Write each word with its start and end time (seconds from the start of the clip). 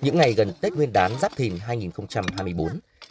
Những 0.00 0.16
ngày 0.16 0.32
gần 0.32 0.52
Tết 0.60 0.72
Nguyên 0.72 0.92
đán 0.92 1.12
Giáp 1.20 1.36
Thìn 1.36 1.58
2024, 1.58 2.68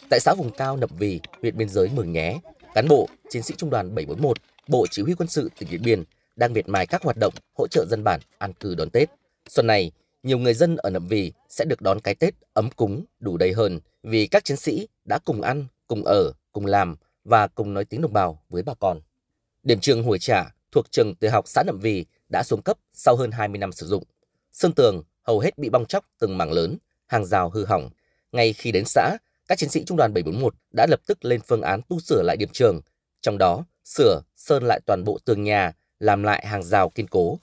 tại 0.09 0.19
xã 0.19 0.33
vùng 0.37 0.51
cao 0.51 0.77
Nậm 0.77 0.89
Vì, 0.99 1.19
huyện 1.41 1.57
biên 1.57 1.69
giới 1.69 1.89
Mường 1.95 2.11
Nhé, 2.11 2.39
cán 2.75 2.87
bộ, 2.87 3.09
chiến 3.29 3.43
sĩ 3.43 3.53
trung 3.57 3.69
đoàn 3.69 3.95
741, 3.95 4.37
Bộ 4.67 4.85
Chỉ 4.91 5.01
huy 5.01 5.13
quân 5.13 5.29
sự 5.29 5.49
tỉnh 5.59 5.69
Điện 5.69 5.81
Biên 5.83 6.03
đang 6.35 6.53
miệt 6.53 6.69
mài 6.69 6.87
các 6.87 7.01
hoạt 7.01 7.17
động 7.19 7.33
hỗ 7.57 7.67
trợ 7.67 7.85
dân 7.89 8.03
bản 8.03 8.19
an 8.37 8.53
cư 8.53 8.75
đón 8.75 8.89
Tết. 8.89 9.09
Xuân 9.49 9.67
này, 9.67 9.91
nhiều 10.23 10.37
người 10.37 10.53
dân 10.53 10.75
ở 10.75 10.89
Nậm 10.89 11.07
Vì 11.07 11.31
sẽ 11.49 11.65
được 11.65 11.81
đón 11.81 11.99
cái 11.99 12.15
Tết 12.15 12.33
ấm 12.53 12.69
cúng, 12.75 13.05
đủ 13.19 13.37
đầy 13.37 13.53
hơn 13.53 13.79
vì 14.03 14.27
các 14.27 14.43
chiến 14.43 14.57
sĩ 14.57 14.87
đã 15.05 15.19
cùng 15.25 15.41
ăn, 15.41 15.65
cùng 15.87 16.03
ở, 16.03 16.33
cùng 16.51 16.65
làm 16.65 16.95
và 17.23 17.47
cùng 17.47 17.73
nói 17.73 17.85
tiếng 17.85 18.01
đồng 18.01 18.13
bào 18.13 18.43
với 18.49 18.63
bà 18.63 18.73
con. 18.73 19.01
Điểm 19.63 19.79
trường 19.79 20.03
Hồi 20.03 20.19
Trả 20.19 20.53
thuộc 20.71 20.91
trường 20.91 21.15
tiểu 21.15 21.31
học 21.31 21.47
xã 21.47 21.63
Nậm 21.63 21.79
Vì 21.79 22.05
đã 22.31 22.43
xuống 22.43 22.61
cấp 22.61 22.77
sau 22.93 23.15
hơn 23.15 23.31
20 23.31 23.57
năm 23.57 23.71
sử 23.71 23.87
dụng. 23.87 24.03
Sơn 24.51 24.73
tường 24.73 25.03
hầu 25.27 25.39
hết 25.39 25.57
bị 25.57 25.69
bong 25.69 25.85
chóc 25.85 26.05
từng 26.19 26.37
mảng 26.37 26.51
lớn, 26.51 26.77
hàng 27.07 27.25
rào 27.25 27.49
hư 27.49 27.65
hỏng. 27.65 27.89
Ngay 28.31 28.53
khi 28.53 28.71
đến 28.71 28.83
xã, 28.85 29.17
các 29.47 29.57
chiến 29.57 29.69
sĩ 29.69 29.83
trung 29.85 29.97
đoàn 29.97 30.13
741 30.13 30.53
đã 30.71 30.85
lập 30.89 30.99
tức 31.07 31.25
lên 31.25 31.41
phương 31.47 31.61
án 31.61 31.81
tu 31.89 31.99
sửa 31.99 32.23
lại 32.23 32.37
điểm 32.37 32.49
trường, 32.53 32.81
trong 33.21 33.37
đó 33.37 33.65
sửa, 33.85 34.21
sơn 34.35 34.63
lại 34.63 34.79
toàn 34.85 35.03
bộ 35.03 35.19
tường 35.25 35.43
nhà, 35.43 35.71
làm 35.99 36.23
lại 36.23 36.45
hàng 36.45 36.63
rào 36.63 36.89
kiên 36.89 37.07
cố. 37.07 37.39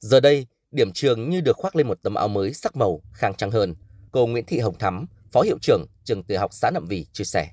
Giờ 0.00 0.20
đây, 0.20 0.46
điểm 0.70 0.92
trường 0.92 1.30
như 1.30 1.40
được 1.40 1.56
khoác 1.56 1.76
lên 1.76 1.88
một 1.88 2.02
tấm 2.02 2.14
áo 2.14 2.28
mới 2.28 2.54
sắc 2.54 2.76
màu, 2.76 3.00
khang 3.12 3.34
trang 3.34 3.50
hơn. 3.50 3.74
Cô 4.12 4.26
Nguyễn 4.26 4.44
Thị 4.44 4.58
Hồng 4.58 4.78
Thắm, 4.78 5.06
Phó 5.32 5.40
Hiệu 5.42 5.58
trưởng 5.62 5.86
trường 6.04 6.22
tiểu 6.22 6.40
học 6.40 6.54
xã 6.54 6.70
Nậm 6.70 6.86
Vì 6.86 7.06
chia 7.12 7.24
sẻ. 7.24 7.48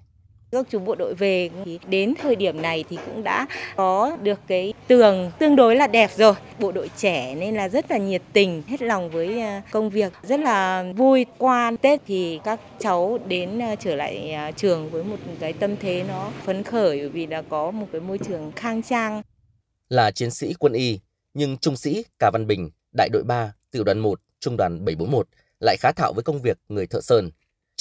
Các 0.52 0.66
chú 0.70 0.80
bộ 0.80 0.96
đội 0.96 1.14
về 1.14 1.50
thì 1.66 1.80
đến 1.88 2.14
thời 2.22 2.36
điểm 2.36 2.62
này 2.62 2.84
thì 2.90 2.98
cũng 3.06 3.24
đã 3.24 3.48
có 3.76 4.18
được 4.24 4.40
cái 4.48 4.74
tường 4.88 5.32
tương 5.40 5.56
đối 5.56 5.76
là 5.76 5.88
đẹp 5.88 6.12
rồi. 6.18 6.34
Bộ 6.60 6.72
đội 6.72 6.90
trẻ 6.98 7.36
nên 7.36 7.56
là 7.56 7.70
rất 7.70 7.92
là 7.92 7.98
nhiệt 7.98 8.22
tình, 8.34 8.64
hết 8.68 8.82
lòng 8.82 9.10
với 9.10 9.40
à, 9.40 9.62
công 9.72 9.90
việc, 9.90 10.14
rất 10.24 10.40
là 10.40 10.86
vui. 10.96 11.26
Qua 11.38 11.72
Tết 11.82 12.02
thì 12.08 12.40
các 12.44 12.60
cháu 12.80 13.20
đến 13.28 13.62
à, 13.62 13.76
trở 13.76 13.96
lại 13.96 14.32
à, 14.32 14.52
trường 14.52 14.90
với 14.90 15.04
một 15.04 15.18
cái 15.40 15.54
tâm 15.54 15.76
thế 15.78 16.04
nó 16.08 16.32
phấn 16.46 16.64
khởi 16.64 17.10
vì 17.10 17.26
đã 17.26 17.42
có 17.42 17.72
một 17.72 17.88
cái 17.92 18.02
môi 18.02 18.18
trường 18.18 18.52
khang 18.56 18.82
trang. 18.82 19.22
Là 19.90 20.12
chiến 20.12 20.32
sĩ 20.32 20.54
quân 20.60 20.74
y, 20.74 21.00
nhưng 21.34 21.58
trung 21.58 21.76
sĩ 21.76 22.04
Cà 22.20 22.32
Văn 22.34 22.48
Bình, 22.48 22.70
đại 22.98 23.10
đội 23.14 23.24
3, 23.24 23.54
tiểu 23.72 23.84
đoàn 23.84 24.00
1, 24.00 24.20
trung 24.40 24.58
đoàn 24.58 24.86
741 24.86 25.28
lại 25.60 25.78
khá 25.80 25.92
thạo 25.92 26.14
với 26.14 26.24
công 26.24 26.42
việc 26.42 26.58
người 26.70 26.88
thợ 26.88 27.02
sơn. 27.02 27.30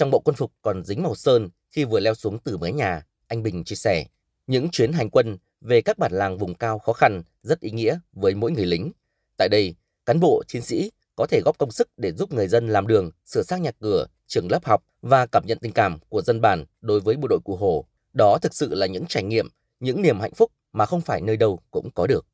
Trong 0.01 0.11
bộ 0.11 0.19
quân 0.19 0.37
phục 0.37 0.53
còn 0.63 0.85
dính 0.85 1.03
màu 1.03 1.15
sơn 1.15 1.49
khi 1.71 1.85
vừa 1.85 2.01
leo 2.01 2.15
xuống 2.15 2.39
từ 2.39 2.57
mái 2.57 2.73
nhà, 2.73 3.03
anh 3.27 3.43
Bình 3.43 3.65
chia 3.65 3.77
sẻ, 3.77 4.07
những 4.47 4.71
chuyến 4.71 4.93
hành 4.93 5.11
quân 5.11 5.37
về 5.61 5.81
các 5.83 5.99
bản 5.99 6.13
làng 6.13 6.39
vùng 6.39 6.55
cao 6.55 6.79
khó 6.79 6.93
khăn 6.93 7.23
rất 7.43 7.61
ý 7.61 7.71
nghĩa 7.71 7.99
với 8.13 8.35
mỗi 8.35 8.51
người 8.53 8.67
lính. 8.67 8.93
Tại 9.37 9.49
đây, 9.49 9.75
cán 10.07 10.21
bộ, 10.21 10.43
chiến 10.49 10.63
sĩ 10.63 10.91
có 11.17 11.27
thể 11.27 11.41
góp 11.45 11.59
công 11.59 11.71
sức 11.71 11.89
để 11.97 12.13
giúp 12.13 12.33
người 12.33 12.49
dân 12.49 12.69
làm 12.69 12.87
đường, 12.87 13.11
sửa 13.27 13.43
sang 13.43 13.63
nhà 13.63 13.71
cửa, 13.81 14.07
trường 14.27 14.51
lớp 14.51 14.65
học 14.65 14.83
và 15.03 15.27
cảm 15.27 15.47
nhận 15.47 15.59
tình 15.59 15.73
cảm 15.73 15.99
của 16.09 16.23
dân 16.23 16.41
bản 16.41 16.65
đối 16.81 17.01
với 17.01 17.17
bộ 17.17 17.29
đội 17.29 17.41
Cụ 17.45 17.57
Hồ. 17.57 17.85
Đó 18.13 18.39
thực 18.43 18.55
sự 18.55 18.75
là 18.75 18.87
những 18.87 19.07
trải 19.07 19.23
nghiệm, 19.23 19.49
những 19.81 20.03
niềm 20.03 20.21
hạnh 20.21 20.35
phúc 20.35 20.51
mà 20.73 20.87
không 20.87 21.01
phải 21.01 21.21
nơi 21.21 21.37
đâu 21.37 21.61
cũng 21.71 21.91
có 21.91 22.07
được. 22.07 22.27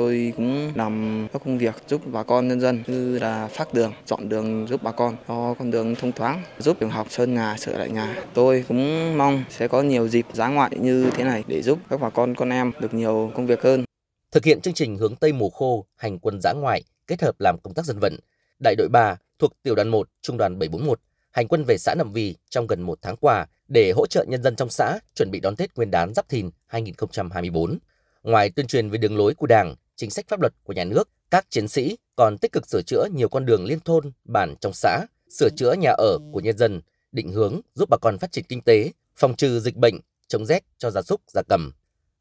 Tôi 0.00 0.32
cũng 0.36 0.72
làm 0.74 1.26
các 1.32 1.42
công 1.44 1.58
việc 1.58 1.74
giúp 1.88 2.00
bà 2.06 2.22
con 2.22 2.48
nhân 2.48 2.60
dân 2.60 2.82
như 2.86 3.18
là 3.18 3.48
phát 3.48 3.74
đường, 3.74 3.92
dọn 4.06 4.28
đường 4.28 4.66
giúp 4.68 4.82
bà 4.82 4.92
con 4.92 5.16
cho 5.28 5.54
con 5.58 5.70
đường 5.70 5.94
thông 5.94 6.12
thoáng, 6.12 6.42
giúp 6.58 6.76
trường 6.80 6.90
học 6.90 7.06
sơn 7.10 7.34
nhà, 7.34 7.56
sửa 7.56 7.78
lại 7.78 7.90
nhà. 7.90 8.22
Tôi 8.34 8.64
cũng 8.68 9.18
mong 9.18 9.44
sẽ 9.50 9.68
có 9.68 9.82
nhiều 9.82 10.08
dịp 10.08 10.26
giá 10.32 10.48
ngoại 10.48 10.70
như 10.80 11.10
thế 11.14 11.24
này 11.24 11.44
để 11.46 11.62
giúp 11.62 11.78
các 11.90 12.00
bà 12.00 12.10
con 12.10 12.34
con 12.34 12.50
em 12.50 12.72
được 12.80 12.94
nhiều 12.94 13.32
công 13.34 13.46
việc 13.46 13.62
hơn. 13.62 13.84
Thực 14.32 14.44
hiện 14.44 14.60
chương 14.60 14.74
trình 14.74 14.96
hướng 14.96 15.16
Tây 15.16 15.32
mùa 15.32 15.50
khô, 15.50 15.86
hành 15.96 16.18
quân 16.18 16.40
giã 16.42 16.52
ngoại 16.52 16.82
kết 17.06 17.22
hợp 17.22 17.34
làm 17.38 17.56
công 17.62 17.74
tác 17.74 17.84
dân 17.84 17.98
vận, 17.98 18.16
đại 18.62 18.74
đội 18.78 18.88
3 18.88 19.16
thuộc 19.38 19.52
tiểu 19.62 19.74
đoàn 19.74 19.88
1, 19.88 20.08
trung 20.22 20.36
đoàn 20.36 20.58
741 20.58 21.00
hành 21.30 21.48
quân 21.48 21.64
về 21.64 21.78
xã 21.78 21.94
Nậm 21.98 22.12
Vì 22.12 22.34
trong 22.50 22.66
gần 22.66 22.82
một 22.82 22.98
tháng 23.02 23.16
qua 23.16 23.46
để 23.68 23.92
hỗ 23.96 24.06
trợ 24.06 24.24
nhân 24.28 24.42
dân 24.42 24.56
trong 24.56 24.70
xã 24.70 24.98
chuẩn 25.14 25.30
bị 25.30 25.40
đón 25.40 25.56
Tết 25.56 25.76
Nguyên 25.76 25.90
đán 25.90 26.14
Giáp 26.14 26.28
Thìn 26.28 26.50
2024. 26.66 27.78
Ngoài 28.22 28.50
tuyên 28.50 28.66
truyền 28.66 28.90
về 28.90 28.98
đường 28.98 29.16
lối 29.16 29.34
của 29.34 29.46
Đảng, 29.46 29.74
chính 30.00 30.10
sách 30.10 30.28
pháp 30.28 30.40
luật 30.40 30.54
của 30.64 30.72
nhà 30.72 30.84
nước, 30.84 31.08
các 31.30 31.50
chiến 31.50 31.68
sĩ 31.68 31.96
còn 32.16 32.38
tích 32.38 32.52
cực 32.52 32.68
sửa 32.68 32.82
chữa 32.82 33.06
nhiều 33.14 33.28
con 33.28 33.46
đường 33.46 33.64
liên 33.64 33.80
thôn, 33.80 34.12
bản 34.24 34.54
trong 34.60 34.72
xã, 34.72 35.06
sửa 35.30 35.48
chữa 35.56 35.72
nhà 35.72 35.90
ở 35.90 36.18
của 36.32 36.40
nhân 36.40 36.56
dân, 36.56 36.80
định 37.12 37.32
hướng 37.32 37.60
giúp 37.74 37.88
bà 37.90 37.96
con 37.96 38.18
phát 38.18 38.32
triển 38.32 38.44
kinh 38.48 38.60
tế, 38.60 38.92
phòng 39.16 39.36
trừ 39.36 39.60
dịch 39.60 39.76
bệnh, 39.76 40.00
chống 40.28 40.46
rét 40.46 40.64
cho 40.78 40.90
gia 40.90 41.02
súc, 41.02 41.20
gia 41.26 41.42
cầm. 41.48 41.72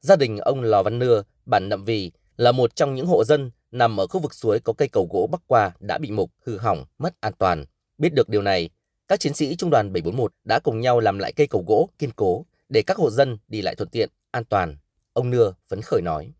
Gia 0.01 0.15
đình 0.15 0.37
ông 0.37 0.61
Lò 0.61 0.83
Văn 0.83 0.99
Nưa, 0.99 1.23
bản 1.45 1.69
Nậm 1.69 1.83
Vì 1.83 2.11
là 2.37 2.51
một 2.51 2.75
trong 2.75 2.95
những 2.95 3.05
hộ 3.05 3.23
dân 3.23 3.51
nằm 3.71 3.99
ở 3.99 4.07
khu 4.07 4.19
vực 4.19 4.33
suối 4.33 4.59
có 4.59 4.73
cây 4.73 4.87
cầu 4.87 5.07
gỗ 5.11 5.29
bắc 5.31 5.41
qua 5.47 5.71
đã 5.79 5.97
bị 5.97 6.11
mục, 6.11 6.31
hư 6.45 6.57
hỏng, 6.57 6.85
mất 6.97 7.21
an 7.21 7.33
toàn. 7.37 7.65
Biết 7.97 8.13
được 8.13 8.29
điều 8.29 8.41
này, 8.41 8.69
các 9.07 9.19
chiến 9.19 9.33
sĩ 9.33 9.55
trung 9.55 9.69
đoàn 9.69 9.93
741 9.93 10.33
đã 10.43 10.59
cùng 10.59 10.79
nhau 10.81 10.99
làm 10.99 11.19
lại 11.19 11.33
cây 11.35 11.47
cầu 11.47 11.63
gỗ 11.67 11.89
kiên 11.97 12.11
cố 12.15 12.45
để 12.69 12.81
các 12.81 12.97
hộ 12.97 13.09
dân 13.09 13.37
đi 13.47 13.61
lại 13.61 13.75
thuận 13.75 13.89
tiện, 13.89 14.09
an 14.31 14.45
toàn. 14.45 14.77
Ông 15.13 15.29
Nưa 15.29 15.53
phấn 15.69 15.81
khởi 15.81 16.01
nói. 16.01 16.31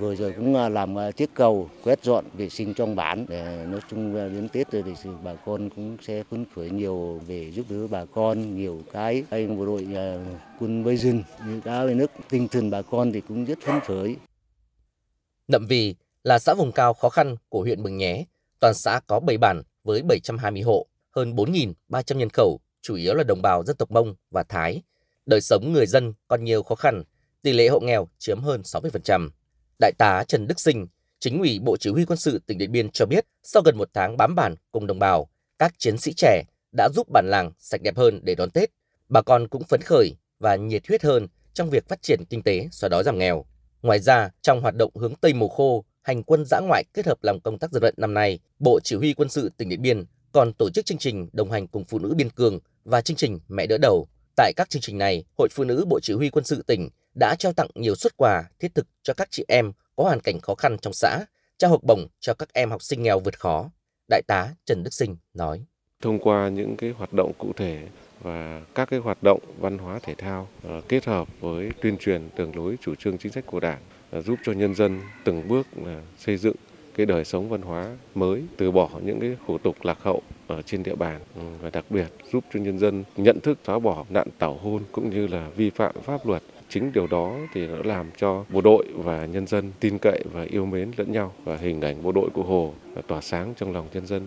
Vừa 0.00 0.14
rồi 0.14 0.32
cũng 0.36 0.54
à, 0.54 0.68
làm 0.68 0.98
à, 0.98 1.10
chiếc 1.10 1.30
cầu 1.34 1.70
quét 1.84 2.04
dọn 2.04 2.24
vệ 2.34 2.48
sinh 2.48 2.74
trong 2.74 2.96
bản 2.96 3.26
để 3.28 3.66
nói 3.68 3.80
chung 3.90 4.14
đến 4.14 4.48
Tết 4.48 4.70
rồi 4.70 4.84
thì 4.86 5.10
bà 5.24 5.34
con 5.34 5.70
cũng 5.70 5.96
sẽ 6.02 6.22
phấn 6.30 6.44
khởi 6.54 6.70
nhiều 6.70 7.20
về 7.26 7.52
giúp 7.52 7.66
đỡ 7.70 7.86
bà 7.86 8.04
con 8.04 8.56
nhiều 8.56 8.82
cái 8.92 9.24
anh 9.30 9.58
bộ 9.58 9.66
đội 9.66 9.86
à, 9.94 10.24
quân 10.60 10.84
bây 10.84 10.96
rừng 10.96 11.22
như 11.46 11.60
cá 11.64 11.84
với 11.84 11.94
nước 11.94 12.10
tinh 12.30 12.48
thần 12.48 12.70
bà 12.70 12.82
con 12.82 13.12
thì 13.12 13.20
cũng 13.20 13.44
rất 13.44 13.58
phấn 13.60 13.80
khởi. 13.80 14.16
Nậm 15.48 15.66
Vì 15.66 15.94
là 16.24 16.38
xã 16.38 16.54
vùng 16.54 16.72
cao 16.72 16.94
khó 16.94 17.08
khăn 17.08 17.36
của 17.48 17.60
huyện 17.60 17.82
Mường 17.82 17.96
Nhé. 17.96 18.24
Toàn 18.60 18.74
xã 18.74 19.00
có 19.06 19.20
7 19.20 19.38
bản 19.38 19.62
với 19.84 20.02
720 20.02 20.62
hộ, 20.62 20.86
hơn 21.10 21.34
4.300 21.34 22.16
nhân 22.16 22.28
khẩu, 22.32 22.60
chủ 22.82 22.94
yếu 22.94 23.14
là 23.14 23.24
đồng 23.24 23.42
bào 23.42 23.64
dân 23.64 23.76
tộc 23.76 23.90
Mông 23.90 24.14
và 24.30 24.42
Thái. 24.42 24.82
Đời 25.26 25.40
sống 25.40 25.72
người 25.72 25.86
dân 25.86 26.12
còn 26.28 26.44
nhiều 26.44 26.62
khó 26.62 26.74
khăn, 26.74 27.02
tỷ 27.42 27.52
lệ 27.52 27.68
hộ 27.68 27.80
nghèo 27.80 28.08
chiếm 28.18 28.40
hơn 28.40 28.60
60%. 28.60 29.28
Đại 29.80 29.92
tá 29.98 30.24
Trần 30.28 30.46
Đức 30.46 30.60
Sinh, 30.60 30.86
chính 31.20 31.38
ủy 31.38 31.58
Bộ 31.58 31.76
Chỉ 31.76 31.90
huy 31.90 32.04
Quân 32.04 32.18
sự 32.18 32.40
tỉnh 32.46 32.58
Điện 32.58 32.72
Biên 32.72 32.90
cho 32.90 33.06
biết, 33.06 33.26
sau 33.42 33.62
gần 33.62 33.78
một 33.78 33.90
tháng 33.94 34.16
bám 34.16 34.34
bản 34.34 34.54
cùng 34.72 34.86
đồng 34.86 34.98
bào, 34.98 35.28
các 35.58 35.74
chiến 35.78 35.98
sĩ 35.98 36.12
trẻ 36.16 36.42
đã 36.76 36.88
giúp 36.94 37.06
bản 37.12 37.26
làng 37.30 37.52
sạch 37.58 37.82
đẹp 37.82 37.96
hơn 37.96 38.20
để 38.22 38.34
đón 38.34 38.50
Tết. 38.50 38.70
Bà 39.08 39.22
con 39.22 39.48
cũng 39.48 39.64
phấn 39.64 39.80
khởi 39.80 40.16
và 40.38 40.56
nhiệt 40.56 40.88
huyết 40.88 41.02
hơn 41.02 41.26
trong 41.54 41.70
việc 41.70 41.88
phát 41.88 42.02
triển 42.02 42.24
kinh 42.30 42.42
tế, 42.42 42.68
xóa 42.72 42.88
đói 42.88 43.04
giảm 43.04 43.18
nghèo. 43.18 43.44
Ngoài 43.82 43.98
ra, 43.98 44.30
trong 44.42 44.60
hoạt 44.60 44.74
động 44.74 44.90
hướng 44.96 45.14
Tây 45.14 45.32
mùa 45.32 45.48
khô, 45.48 45.84
hành 46.02 46.22
quân 46.22 46.44
giã 46.44 46.60
ngoại 46.60 46.84
kết 46.94 47.06
hợp 47.06 47.18
làm 47.22 47.40
công 47.40 47.58
tác 47.58 47.72
dân 47.72 47.82
vận 47.82 47.94
năm 47.96 48.14
nay, 48.14 48.38
Bộ 48.58 48.80
Chỉ 48.84 48.96
huy 48.96 49.14
Quân 49.14 49.28
sự 49.28 49.50
tỉnh 49.56 49.68
Điện 49.68 49.82
Biên 49.82 50.04
còn 50.32 50.52
tổ 50.52 50.70
chức 50.70 50.86
chương 50.86 50.98
trình 50.98 51.28
đồng 51.32 51.50
hành 51.50 51.66
cùng 51.66 51.84
phụ 51.84 51.98
nữ 51.98 52.14
biên 52.16 52.30
cương 52.30 52.58
và 52.84 53.00
chương 53.00 53.16
trình 53.16 53.38
Mẹ 53.48 53.66
đỡ 53.66 53.78
đầu. 53.78 54.06
Tại 54.36 54.52
các 54.56 54.70
chương 54.70 54.82
trình 54.82 54.98
này, 54.98 55.24
Hội 55.38 55.48
Phụ 55.52 55.64
nữ 55.64 55.84
Bộ 55.88 56.00
Chỉ 56.00 56.12
huy 56.14 56.30
Quân 56.30 56.44
sự 56.44 56.62
tỉnh 56.66 56.88
đã 57.20 57.34
trao 57.38 57.52
tặng 57.52 57.68
nhiều 57.74 57.94
xuất 57.94 58.16
quà 58.16 58.44
thiết 58.58 58.74
thực 58.74 58.86
cho 59.02 59.14
các 59.14 59.28
chị 59.30 59.44
em 59.48 59.72
có 59.96 60.04
hoàn 60.04 60.20
cảnh 60.20 60.40
khó 60.40 60.54
khăn 60.54 60.76
trong 60.82 60.92
xã, 60.92 61.24
trao 61.58 61.70
học 61.70 61.80
bổng 61.82 62.06
cho 62.20 62.34
các 62.34 62.52
em 62.52 62.70
học 62.70 62.82
sinh 62.82 63.02
nghèo 63.02 63.20
vượt 63.20 63.38
khó. 63.38 63.70
Đại 64.08 64.22
tá 64.26 64.48
Trần 64.64 64.82
Đức 64.82 64.94
Sinh 64.94 65.16
nói. 65.34 65.64
Thông 66.02 66.18
qua 66.18 66.48
những 66.48 66.76
cái 66.76 66.90
hoạt 66.90 67.12
động 67.12 67.32
cụ 67.38 67.52
thể 67.56 67.88
và 68.22 68.62
các 68.74 68.90
cái 68.90 69.00
hoạt 69.00 69.22
động 69.22 69.40
văn 69.58 69.78
hóa 69.78 69.98
thể 70.02 70.14
thao 70.14 70.48
ờ, 70.62 70.80
kết 70.88 71.04
hợp 71.04 71.28
với 71.40 71.70
tuyên 71.82 71.96
truyền 71.98 72.28
đường 72.36 72.56
lối 72.56 72.76
chủ 72.80 72.94
trương 72.94 73.18
chính 73.18 73.32
sách 73.32 73.46
của 73.46 73.60
Đảng 73.60 73.80
ờ, 74.10 74.22
giúp 74.22 74.38
cho 74.44 74.52
nhân 74.52 74.74
dân 74.74 75.00
từng 75.24 75.48
bước 75.48 75.66
ờ, 75.84 76.02
xây 76.18 76.36
dựng 76.36 76.56
cái 76.96 77.06
đời 77.06 77.24
sống 77.24 77.48
văn 77.48 77.62
hóa 77.62 77.96
mới, 78.14 78.42
từ 78.56 78.70
bỏ 78.70 78.90
những 79.04 79.20
cái 79.20 79.36
hủ 79.46 79.58
tục 79.58 79.76
lạc 79.82 79.98
hậu 80.02 80.22
ở 80.46 80.62
trên 80.62 80.82
địa 80.82 80.94
bàn 80.94 81.20
ừ, 81.34 81.42
và 81.60 81.70
đặc 81.70 81.84
biệt 81.90 82.06
giúp 82.32 82.44
cho 82.54 82.60
nhân 82.60 82.78
dân 82.78 83.04
nhận 83.16 83.40
thức 83.40 83.58
xóa 83.66 83.78
bỏ 83.78 84.04
nạn 84.08 84.28
tảo 84.38 84.54
hôn 84.54 84.82
cũng 84.92 85.10
như 85.10 85.26
là 85.26 85.48
vi 85.56 85.70
phạm 85.70 85.94
pháp 86.02 86.26
luật 86.26 86.42
chính 86.68 86.92
điều 86.92 87.06
đó 87.06 87.36
thì 87.54 87.66
nó 87.66 87.76
làm 87.84 88.10
cho 88.16 88.44
bộ 88.48 88.60
đội 88.60 88.86
và 88.94 89.26
nhân 89.26 89.46
dân 89.46 89.72
tin 89.80 89.98
cậy 89.98 90.24
và 90.32 90.42
yêu 90.42 90.66
mến 90.66 90.90
lẫn 90.96 91.12
nhau 91.12 91.32
và 91.44 91.56
hình 91.56 91.80
ảnh 91.80 92.02
bộ 92.02 92.12
đội 92.12 92.30
của 92.30 92.42
Hồ 92.42 92.74
tỏa 93.06 93.20
sáng 93.20 93.54
trong 93.56 93.72
lòng 93.72 93.88
nhân 93.92 94.06
dân. 94.06 94.26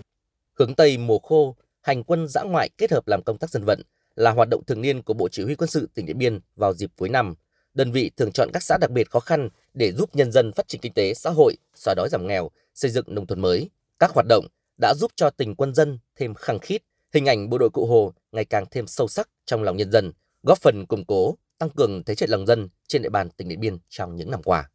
Hướng 0.60 0.76
Tây 0.76 0.98
mùa 0.98 1.20
khô, 1.20 1.56
hành 1.82 2.04
quân 2.04 2.28
dã 2.28 2.44
ngoại 2.44 2.70
kết 2.78 2.92
hợp 2.92 3.08
làm 3.08 3.24
công 3.24 3.38
tác 3.38 3.50
dân 3.50 3.64
vận 3.64 3.82
là 4.16 4.32
hoạt 4.32 4.50
động 4.50 4.64
thường 4.68 4.82
niên 4.82 5.02
của 5.02 5.14
Bộ 5.14 5.30
Chỉ 5.32 5.44
huy 5.44 5.56
Quân 5.56 5.70
sự 5.70 5.90
tỉnh 5.94 6.06
Điện 6.06 6.18
Biên 6.18 6.40
vào 6.56 6.74
dịp 6.74 6.90
cuối 6.98 7.10
năm. 7.10 7.36
Đơn 7.74 7.92
vị 7.92 8.12
thường 8.18 8.32
chọn 8.32 8.50
các 8.54 8.64
xã 8.64 8.78
đặc 8.82 8.92
biệt 8.92 9.10
khó 9.10 9.20
khăn 9.20 9.50
để 9.74 9.92
giúp 9.92 10.16
nhân 10.16 10.32
dân 10.32 10.54
phát 10.54 10.68
triển 10.68 10.82
kinh 10.82 10.94
tế 10.94 11.14
xã 11.14 11.30
hội, 11.30 11.56
xóa 11.76 11.94
đói 11.94 12.10
giảm 12.12 12.28
nghèo, 12.28 12.50
xây 12.76 12.92
dựng 12.92 13.06
nông 13.08 13.28
thôn 13.28 13.42
mới. 13.42 13.70
Các 14.00 14.12
hoạt 14.12 14.26
động 14.30 14.46
đã 14.82 14.94
giúp 14.98 15.12
cho 15.16 15.30
tình 15.30 15.56
quân 15.56 15.74
dân 15.74 16.00
thêm 16.16 16.34
khăng 16.34 16.60
khít, 16.60 16.82
hình 17.14 17.26
ảnh 17.26 17.50
bộ 17.50 17.58
đội 17.58 17.70
Cụ 17.70 17.86
Hồ 17.86 18.14
ngày 18.32 18.46
càng 18.46 18.66
thêm 18.72 18.88
sâu 18.88 19.08
sắc 19.08 19.30
trong 19.46 19.64
lòng 19.64 19.78
nhân 19.78 19.92
dân, 19.92 20.12
góp 20.44 20.58
phần 20.62 20.86
củng 20.86 21.06
cố 21.06 21.36
tăng 21.58 21.70
cường 21.70 22.04
thế 22.04 22.16
trận 22.16 22.30
lòng 22.30 22.46
dân 22.46 22.70
trên 22.88 23.02
địa 23.02 23.10
bàn 23.10 23.30
tỉnh 23.30 23.50
Điện 23.50 23.60
Biên 23.60 23.78
trong 23.90 24.16
những 24.16 24.32
năm 24.32 24.44
qua. 24.44 24.70